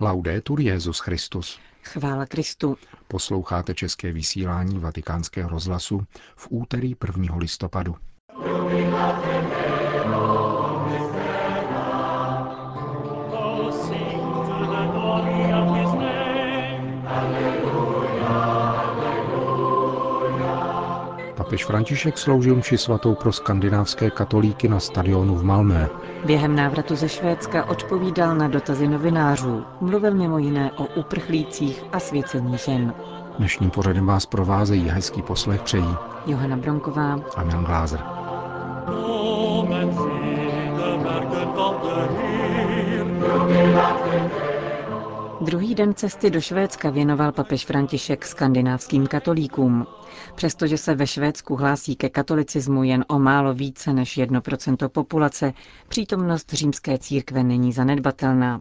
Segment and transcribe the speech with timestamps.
[0.00, 1.58] Laudetur Jezus Christus.
[1.82, 2.76] Chvála Kristu.
[3.08, 7.36] Posloucháte české vysílání Vatikánského rozhlasu v úterý 1.
[7.36, 7.96] listopadu.
[21.56, 25.88] Papež František sloužil mši svatou pro skandinávské katolíky na stadionu v Malmé.
[26.24, 29.64] Během návratu ze Švédska odpovídal na dotazy novinářů.
[29.80, 32.94] Mluvil mimo jiné o uprchlících a svěcení žen.
[33.38, 38.00] Dnešním pořadem vás provázejí hezký poslech přejí Johana Bronková a Jan Glázer.
[45.40, 49.86] Druhý den cesty do Švédska věnoval papež František skandinávským katolíkům.
[50.34, 55.52] Přestože se ve Švédsku hlásí ke katolicismu jen o málo více než 1% populace,
[55.88, 58.60] přítomnost římské církve není zanedbatelná.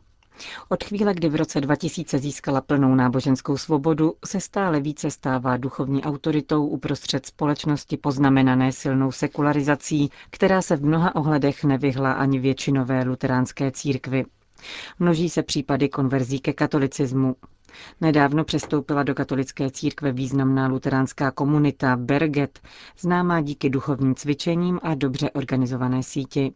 [0.69, 6.03] Od chvíle, kdy v roce 2000 získala plnou náboženskou svobodu, se stále více stává duchovní
[6.03, 13.71] autoritou uprostřed společnosti poznamenané silnou sekularizací, která se v mnoha ohledech nevyhla ani většinové luteránské
[13.71, 14.25] církvi.
[14.99, 17.35] Množí se případy konverzí ke katolicismu.
[18.01, 22.59] Nedávno přestoupila do katolické církve významná luteránská komunita Berget,
[22.99, 26.53] známá díky duchovním cvičením a dobře organizované síti.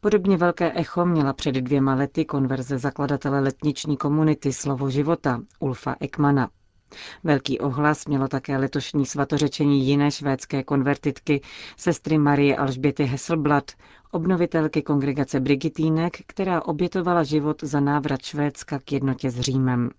[0.00, 6.50] Podobně velké echo měla před dvěma lety konverze zakladatele letniční komunity Slovo života Ulfa Ekmana.
[7.24, 11.40] Velký ohlas mělo také letošní svatořečení jiné švédské konvertitky,
[11.76, 13.72] sestry Marie Alžběty Hesselblad,
[14.16, 19.90] obnovitelky kongregace Brigitínek, která obětovala život za návrat Švédska k jednotě s Římem.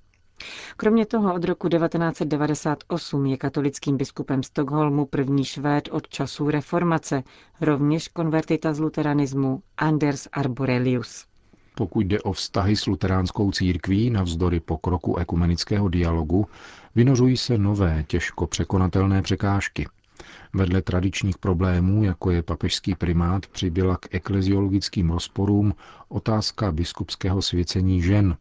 [0.77, 7.23] Kromě toho od roku 1998 je katolickým biskupem Stockholmu první švéd od časů reformace,
[7.61, 11.25] rovněž konvertita z luteranismu Anders Arborelius.
[11.75, 16.47] Pokud jde o vztahy s luteránskou církví navzdory pokroku ekumenického dialogu,
[16.95, 19.87] vynořují se nové, těžko překonatelné překážky.
[20.57, 25.73] Vedle tradičních problémů, jako je papežský primát, přibyla k ekleziologickým rozporům
[26.09, 28.37] otázka biskupského svěcení žen.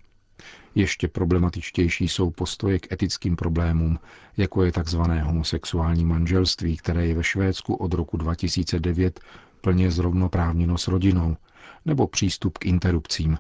[0.75, 3.99] Ještě problematičtější jsou postoje k etickým problémům,
[4.37, 5.01] jako je tzv.
[5.01, 9.21] homosexuální manželství, které je ve Švédsku od roku 2009
[9.61, 11.37] plně zrovnoprávněno s rodinou,
[11.85, 13.39] nebo přístup k interrupcím.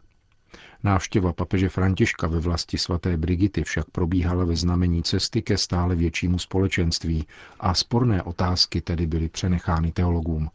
[0.84, 6.38] Návštěva papeže Františka ve vlasti svaté Brigity však probíhala ve znamení cesty ke stále většímu
[6.38, 7.26] společenství
[7.60, 10.48] a sporné otázky tedy byly přenechány teologům.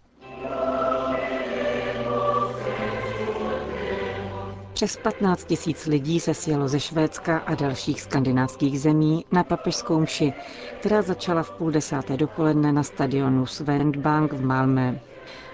[4.73, 10.33] Přes 15 tisíc lidí se sjelo ze Švédska a dalších skandinávských zemí na papežskou mši,
[10.79, 14.99] která začala v půl desáté dopoledne na stadionu Sverendbank v Malmö.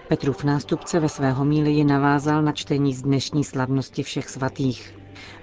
[0.07, 4.95] Petrův nástupce ve své homílii navázal na čtení z dnešní slavnosti všech svatých.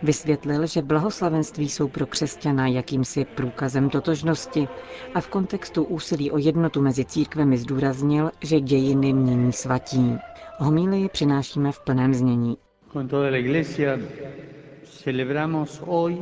[0.02, 4.68] Vysvětlil, že blahoslavenství jsou pro křesťana jakýmsi průkazem totožnosti
[5.14, 10.16] a v kontextu úsilí o jednotu mezi církvemi zdůraznil, že dějiny mění svatí.
[10.58, 12.56] Homílii přinášíme v plném znění.
[12.92, 13.98] Con toda la Iglesia
[15.02, 16.18] celebramos hoy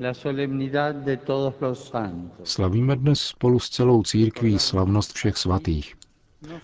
[0.00, 2.48] la solemnidad de todos los santos.
[2.52, 5.94] Slavíme dnes spolu s celou církví slavnost všech svatých.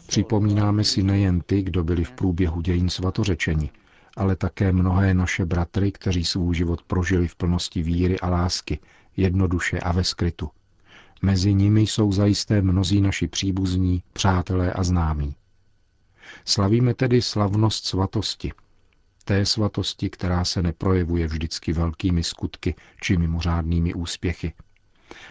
[0.06, 3.70] Připomínáme si nejen ty, kdo byli v průběhu dějin svatořečeni,
[4.16, 8.78] ale také mnohé naše bratry, kteří svůj život prožili v plnosti víry a lásky,
[9.16, 10.50] jednoduše a ve skrytu.
[11.22, 15.34] Mezi nimi jsou zajisté mnozí naši příbuzní, přátelé a známí.
[16.44, 18.52] Slavíme tedy slavnost svatosti,
[19.24, 24.52] té svatosti, která se neprojevuje vždycky velkými skutky či mimořádnými úspěchy,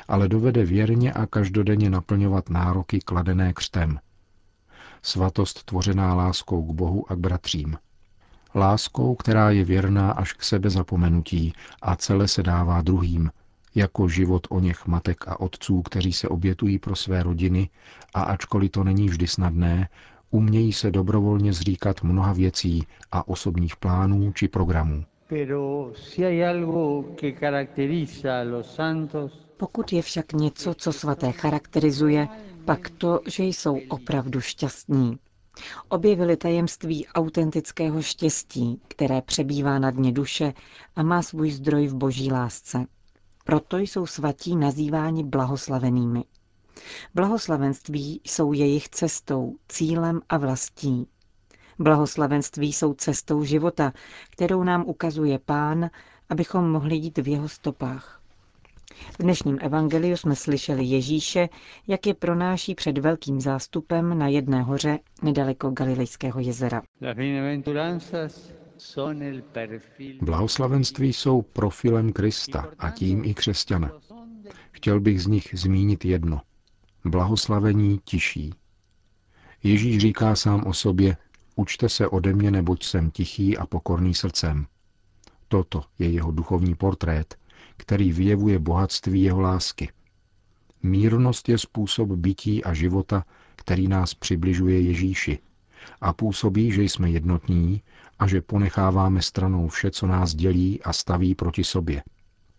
[0.07, 3.99] ale dovede věrně a každodenně naplňovat nároky kladené křtem.
[5.01, 7.77] Svatost tvořená láskou k Bohu a k bratřím.
[8.55, 13.31] Láskou, která je věrná až k sebe zapomenutí a celé se dává druhým,
[13.75, 17.69] jako život o něch matek a otců, kteří se obětují pro své rodiny
[18.13, 19.89] a ačkoliv to není vždy snadné,
[20.31, 25.03] umějí se dobrovolně zříkat mnoha věcí a osobních plánů či programů.
[29.57, 32.27] Pokud je však něco, co svaté charakterizuje,
[32.69, 35.19] pak to, že jsou opravdu šťastní.
[35.87, 40.53] Objevili tajemství autentického štěstí, které přebývá na dně duše
[40.95, 42.85] a má svůj zdroj v boží lásce.
[43.45, 46.23] Proto jsou svatí nazýváni blahoslavenými.
[47.15, 51.07] Blahoslavenství jsou jejich cestou, cílem a vlastí.
[51.79, 53.93] Blahoslavenství jsou cestou života,
[54.29, 55.89] kterou nám ukazuje Pán,
[56.29, 58.18] abychom mohli jít v jeho stopách.
[58.93, 61.49] V dnešním evangeliu jsme slyšeli Ježíše,
[61.87, 66.81] jak je pronáší před velkým zástupem na jedné hoře nedaleko Galilejského jezera.
[70.21, 73.91] Blahoslavenství jsou profilem Krista a tím i křesťana.
[74.71, 76.41] Chtěl bych z nich zmínit jedno.
[77.05, 78.53] Blahoslavení tiší.
[79.63, 81.17] Ježíš říká sám o sobě,
[81.55, 84.65] učte se ode mě, neboť jsem tichý a pokorný srdcem.
[85.47, 87.35] Toto je jeho duchovní portrét,
[87.79, 89.89] který vyjevuje bohatství jeho lásky.
[90.83, 95.39] Mírnost je způsob bytí a života, který nás přibližuje Ježíši
[96.01, 97.81] a působí, že jsme jednotní
[98.19, 102.03] a že ponecháváme stranou vše, co nás dělí a staví proti sobě.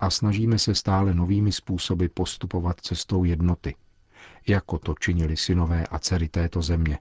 [0.00, 3.74] A snažíme se stále novými způsoby postupovat cestou jednoty,
[4.48, 6.98] jako to činili synové a dcery této země.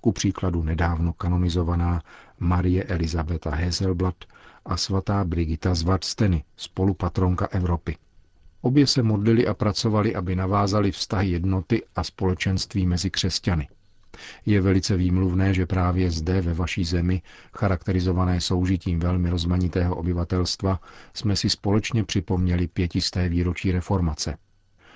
[0.00, 2.02] Ku příkladu nedávno kanonizovaná
[2.38, 4.24] Marie Elizabeta Heselblatt
[4.64, 7.96] a svatá Brigita z Vadsteny, spolupatronka Evropy.
[8.60, 13.68] Obě se modlili a pracovali, aby navázali vztahy jednoty a společenství mezi křesťany.
[14.46, 17.22] Je velice výmluvné, že právě zde ve vaší zemi,
[17.54, 20.80] charakterizované soužitím velmi rozmanitého obyvatelstva,
[21.14, 24.36] jsme si společně připomněli pětisté výročí reformace.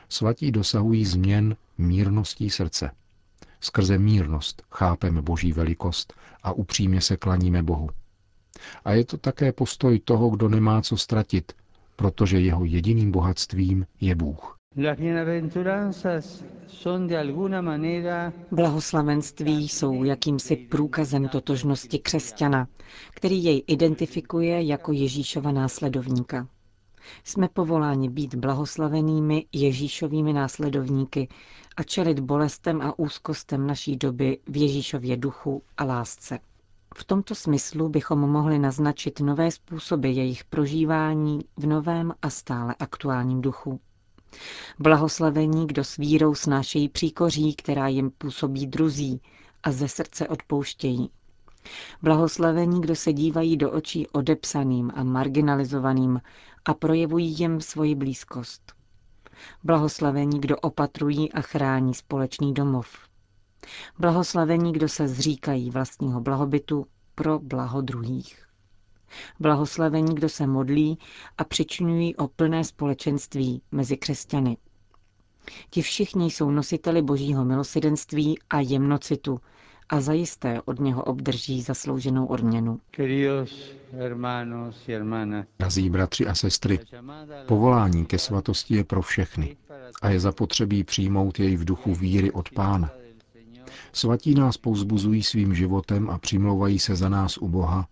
[0.09, 2.91] Svatí dosahují změn mírností srdce.
[3.61, 7.89] Skrze mírnost chápeme boží velikost a upřímně se klaníme Bohu.
[8.85, 11.53] A je to také postoj toho, kdo nemá co ztratit,
[11.97, 14.57] protože jeho jediným bohatstvím je Bůh.
[18.53, 22.69] Blahoslavenství jsou jakýmsi průkazem totožnosti křesťana,
[23.15, 26.49] který jej identifikuje jako Ježíšova následovníka.
[27.25, 31.29] Jsme povoláni být blahoslavenými Ježíšovými následovníky
[31.77, 36.39] a čelit bolestem a úzkostem naší doby v Ježíšově duchu a lásce.
[36.95, 43.41] V tomto smyslu bychom mohli naznačit nové způsoby jejich prožívání v novém a stále aktuálním
[43.41, 43.81] duchu.
[44.79, 49.21] Blahoslavení, kdo s vírou snášejí příkoří, která jim působí druzí
[49.63, 51.11] a ze srdce odpouštějí.
[52.03, 56.21] Blahoslavení, kdo se dívají do očí odepsaným a marginalizovaným
[56.65, 58.73] a projevují jim svoji blízkost.
[59.65, 62.89] Blahoslavení, kdo opatrují a chrání společný domov.
[63.99, 68.47] Blahoslavení, kdo se zříkají vlastního blahobytu pro blaho druhých.
[69.41, 70.99] Blahoslavení, kdo se modlí
[71.39, 74.57] a přičinují o plné společenství mezi křesťany.
[75.71, 79.41] Ti všichni jsou nositeli božího milosedenství a jemnocitu
[79.89, 82.81] a zajisté od něho obdrží zaslouženou odměnu.
[85.59, 86.81] Drazí bratři a sestry,
[87.47, 89.57] povolání ke svatosti je pro všechny
[90.03, 92.91] a je zapotřebí přijmout jej v duchu víry od Pána.
[93.97, 97.89] Svatí nás pouzbuzují svým životem a přimlouvají se za nás u Boha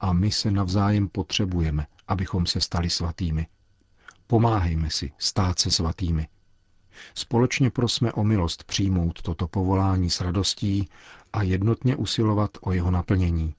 [0.00, 3.46] a my se navzájem potřebujeme, abychom se stali svatými.
[4.26, 6.28] Pomáhejme si stát se svatými.
[7.14, 10.88] Společně prosme o milost přijmout toto povolání s radostí
[11.32, 13.54] a jednotně usilovat o jeho naplnění.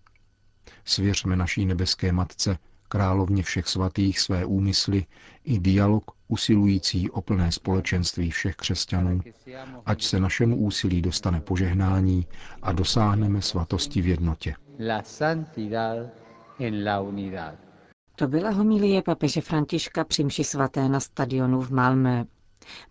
[0.86, 2.58] Svěřme naší nebeské Matce,
[2.90, 5.06] královně všech svatých, své úmysly
[5.44, 9.22] i dialog usilující o plné společenství všech křesťanů,
[9.86, 12.26] ať se našemu úsilí dostane požehnání
[12.62, 14.56] a dosáhneme svatosti v jednotě.
[18.16, 22.26] To byla homilie papeže Františka při mši svaté na stadionu v Malmö.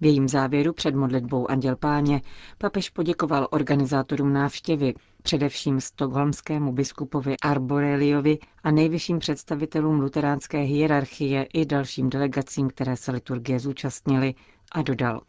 [0.00, 2.22] V jejím závěru před modlitbou Anděl Páně
[2.58, 12.10] papež poděkoval organizátorům návštěvy, především stokholmskému biskupovi Arboreliovi a nejvyšším představitelům luteránské hierarchie i dalším
[12.10, 14.34] delegacím, které se liturgie zúčastnili,
[14.72, 15.20] a dodal.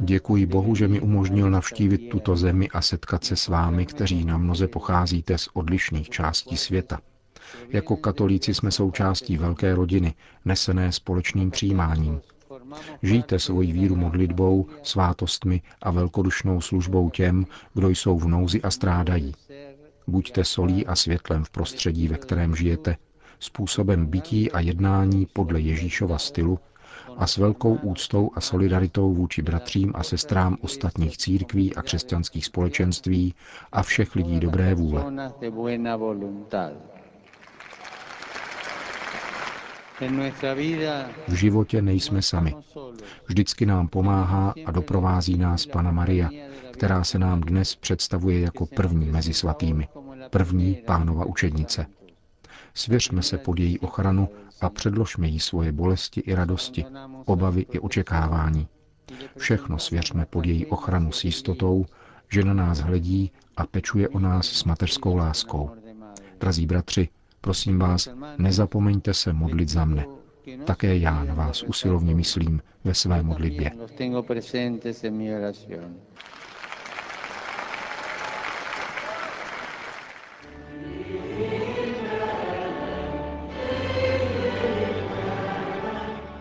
[0.00, 4.38] Děkuji Bohu, že mi umožnil navštívit tuto zemi a setkat se s vámi, kteří na
[4.38, 7.00] mnoze pocházíte z odlišných částí světa.
[7.68, 10.14] Jako katolíci jsme součástí velké rodiny,
[10.44, 12.20] nesené společným přijímáním.
[13.02, 19.34] Žijte svoji víru modlitbou, svátostmi a velkodušnou službou těm, kdo jsou v nouzi a strádají.
[20.06, 22.96] Buďte solí a světlem v prostředí, ve kterém žijete,
[23.38, 26.58] způsobem bytí a jednání podle Ježíšova stylu
[27.16, 33.34] a s velkou úctou a solidaritou vůči bratřím a sestrám ostatních církví a křesťanských společenství
[33.72, 35.04] a všech lidí dobré vůle.
[41.28, 42.54] V životě nejsme sami.
[43.26, 46.30] Vždycky nám pomáhá a doprovází nás Pana Maria,
[46.72, 49.88] která se nám dnes představuje jako první mezi svatými,
[50.30, 51.86] první pánova učednice.
[52.74, 54.28] Svěřme se pod její ochranu
[54.60, 56.84] a předložme jí svoje bolesti i radosti,
[57.24, 58.68] obavy i očekávání.
[59.36, 61.86] Všechno svěřme pod její ochranu s jistotou,
[62.32, 65.70] že na nás hledí a pečuje o nás s mateřskou láskou.
[66.40, 67.08] Drazí bratři,
[67.40, 70.06] Prosím vás, nezapomeňte se modlit za mne.
[70.64, 73.70] Také já na vás usilovně myslím ve své modlitbě.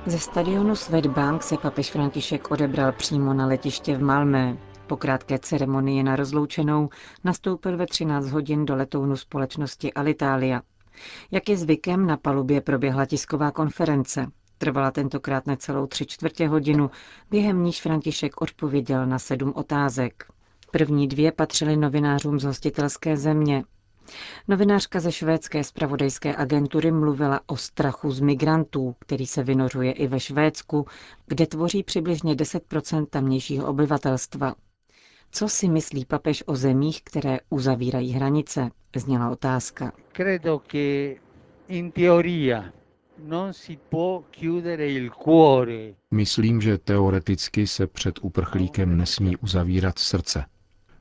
[0.06, 4.58] Ze stadionu Svetbank se papež František odebral přímo na letiště v Malmé.
[4.88, 6.90] Po krátké ceremonii na rozloučenou
[7.24, 10.62] nastoupil ve 13 hodin do letounu společnosti Alitalia.
[11.32, 14.28] Jak je zvykem, na palubě proběhla tisková konference.
[14.58, 16.92] Trvala tentokrát necelou tři čtvrtě hodinu,
[17.32, 20.26] během níž František odpověděl na sedm otázek.
[20.72, 23.64] První dvě patřily novinářům z hostitelské země.
[24.48, 30.20] Novinářka ze švédské spravodajské agentury mluvila o strachu z migrantů, který se vynořuje i ve
[30.20, 30.86] Švédsku,
[31.28, 34.56] kde tvoří přibližně 10% tamnějšího obyvatelstva.
[35.32, 38.70] Co si myslí papež o zemích, které uzavírají hranice?
[38.96, 39.92] Zněla otázka.
[40.12, 41.16] Credo che
[41.68, 42.74] in teoria
[43.26, 45.94] non si può chiudere il cuore.
[46.12, 50.46] Myslím, že teoreticky se před uprchlíkem nesmí uzavírat srdce.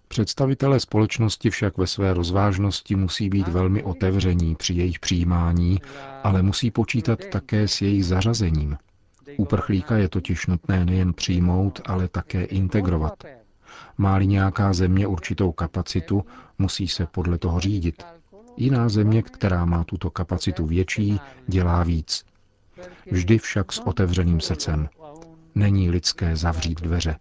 [0.08, 5.80] Představitelé společnosti však ve své rozvážnosti musí být velmi otevření při jejich přijímání,
[6.22, 8.76] ale musí počítat také s jejich zařazením.
[9.36, 13.24] Uprchlíka je totiž nutné nejen přijmout, ale také integrovat.
[13.98, 16.24] Má-li nějaká země určitou kapacitu,
[16.58, 18.02] musí se podle toho řídit.
[18.56, 22.24] Jiná země, která má tuto kapacitu větší, dělá víc.
[23.10, 24.88] Vždy však s otevřeným srdcem.
[25.54, 27.16] Není lidské zavřít dveře.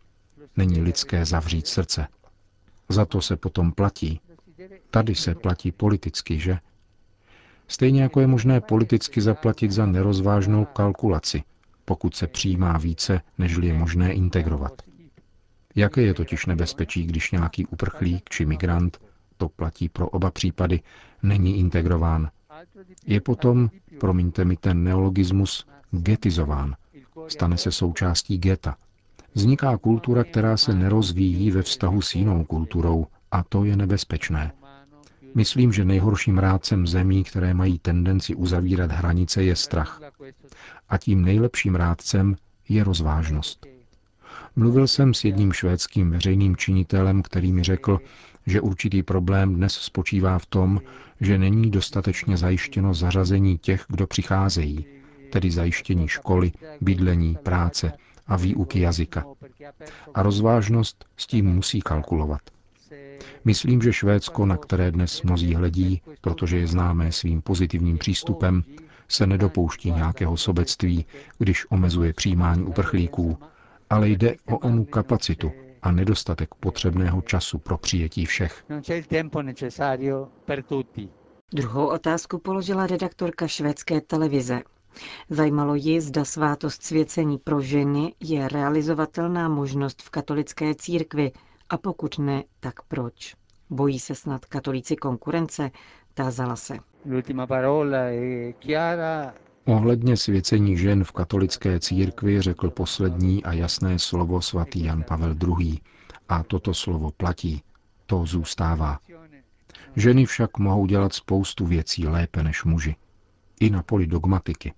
[0.57, 2.07] Není lidské zavřít srdce.
[2.89, 4.21] Za to se potom platí.
[4.89, 6.59] Tady se platí politicky, že?
[7.67, 11.43] Stejně jako je možné politicky zaplatit za nerozvážnou kalkulaci,
[11.85, 14.81] pokud se přijímá více, než je možné integrovat.
[15.75, 18.97] Jaké je totiž nebezpečí, když nějaký uprchlík či migrant,
[19.37, 20.81] to platí pro oba případy,
[21.23, 22.29] není integrován?
[23.05, 26.75] Je potom, promiňte mi ten neologismus, getizován.
[27.27, 28.75] Stane se součástí geta.
[29.33, 34.51] Vzniká kultura, která se nerozvíjí ve vztahu s jinou kulturou a to je nebezpečné.
[35.35, 40.01] Myslím, že nejhorším rádcem zemí, které mají tendenci uzavírat hranice, je strach.
[40.89, 42.35] A tím nejlepším rádcem
[42.69, 43.74] je rozvážnost.
[44.55, 47.99] Mluvil jsem s jedním švédským veřejným činitelem, který mi řekl,
[48.45, 50.81] že určitý problém dnes spočívá v tom,
[51.21, 54.85] že není dostatečně zajištěno zařazení těch, kdo přicházejí,
[55.31, 57.91] tedy zajištění školy, bydlení, práce
[58.27, 59.25] a výuky jazyka.
[60.13, 62.41] A rozvážnost s tím musí kalkulovat.
[63.45, 68.63] Myslím, že Švédsko, na které dnes mnozí hledí, protože je známé svým pozitivním přístupem,
[69.07, 71.05] se nedopouští nějakého sobectví,
[71.37, 73.37] když omezuje přijímání uprchlíků,
[73.89, 75.51] ale jde o onu kapacitu
[75.81, 78.63] a nedostatek potřebného času pro přijetí všech.
[81.53, 84.61] Druhou otázku položila redaktorka švédské televize.
[85.29, 91.31] Zajímalo ji, zda svátost svěcení pro ženy je realizovatelná možnost v katolické církvi
[91.69, 93.35] a pokud ne, tak proč?
[93.69, 95.71] Bojí se snad katolíci konkurence?
[96.13, 96.77] Tázala se.
[99.65, 105.79] Ohledně svěcení žen v katolické církvi řekl poslední a jasné slovo svatý Jan Pavel II.
[106.29, 107.63] A toto slovo platí.
[108.05, 108.99] To zůstává.
[109.95, 112.95] Ženy však mohou dělat spoustu věcí lépe než muži.
[113.59, 114.73] I na poli dogmatiky.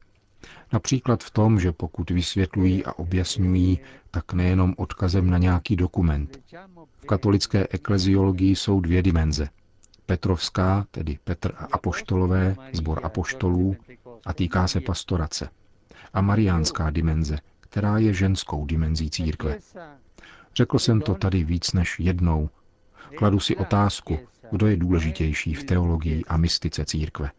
[0.74, 3.79] Například v tom, že pokud vysvětlují a objasňují,
[4.12, 6.39] tak nejenom odkazem na nějaký dokument.
[6.98, 9.50] V katolické ekleziologii jsou dvě dimenze.
[10.06, 13.75] Petrovská, tedy Petr a Apoštolové, zbor apoštolů,
[14.26, 15.50] a týká se pastorace.
[16.14, 19.60] A mariánská dimenze, která je ženskou dimenzí církve.
[20.56, 22.50] Řekl jsem to tady víc než jednou.
[23.18, 24.20] Kladu si otázku,
[24.52, 27.32] kdo je důležitější v teologii a mystice církve.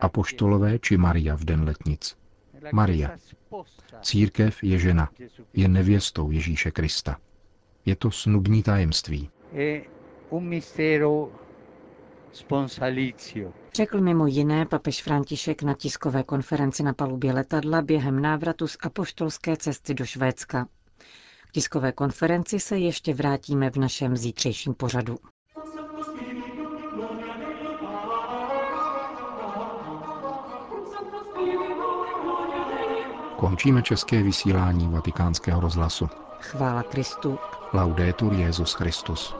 [0.00, 2.16] Apoštolové či Maria v den letnic?
[2.72, 3.10] Maria.
[4.02, 5.10] Církev je žena,
[5.54, 7.16] je nevěstou Ježíše Krista.
[7.86, 9.30] Je to snubní tajemství.
[13.74, 19.56] Řekl mimo jiné papež František na tiskové konferenci na palubě letadla během návratu z apoštolské
[19.56, 20.66] cesty do Švédska.
[21.48, 25.18] K tiskové konferenci se ještě vrátíme v našem zítřejším pořadu.
[33.36, 36.08] Končíme české vysílání vatikánského rozhlasu.
[36.40, 37.38] Chvála Kristu.
[37.72, 39.34] Laudetur Jezus Christus.